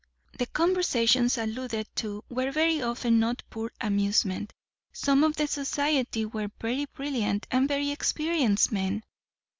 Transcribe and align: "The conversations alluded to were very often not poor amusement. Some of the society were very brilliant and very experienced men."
"The 0.39 0.47
conversations 0.47 1.37
alluded 1.37 1.85
to 1.97 2.23
were 2.27 2.49
very 2.51 2.81
often 2.81 3.19
not 3.19 3.43
poor 3.51 3.71
amusement. 3.79 4.51
Some 4.91 5.23
of 5.23 5.35
the 5.35 5.45
society 5.45 6.25
were 6.25 6.49
very 6.59 6.85
brilliant 6.85 7.45
and 7.51 7.67
very 7.67 7.91
experienced 7.91 8.71
men." 8.71 9.03